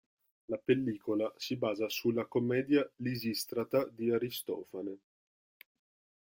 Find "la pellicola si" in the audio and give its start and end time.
0.49-1.57